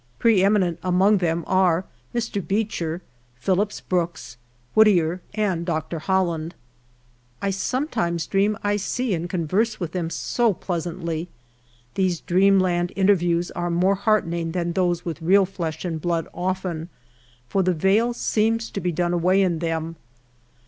Pre 0.17 0.41
eminent 0.43 0.79
among 0.81 1.19
them 1.19 1.43
are 1.45 1.85
Mr. 2.11 2.41
Beecher, 2.47 3.03
Phillips 3.35 3.81
Brooks, 3.81 4.35
Whittier, 4.73 5.21
and 5.35 5.63
Dr. 5.63 5.99
Holland. 5.99 6.55
I 7.39 7.51
pometimes 7.51 8.25
dream 8.25 8.57
1 8.63 8.79
see 8.79 9.13
and 9.13 9.29
converse 9.29 9.79
with 9.79 9.91
them 9.91 10.09
so 10.09 10.55
pleasantly; 10.55 11.27
these 11.93 12.19
dream 12.21 12.59
land 12.59 12.91
interviews 12.95 13.51
are 13.51 13.69
more 13.69 13.93
heartening 13.93 14.53
than 14.53 14.73
those 14.73 15.05
with 15.05 15.21
real 15.21 15.45
flesh 15.45 15.85
and 15.85 16.01
blood 16.01 16.27
often, 16.33 16.89
for 17.47 17.61
the 17.61 17.71
vail 17.71 18.11
seems 18.11 18.71
to 18.71 18.81
be 18.81 18.91
done 18.91 19.13
away 19.13 19.39
in 19.39 19.59
them. 19.59 19.97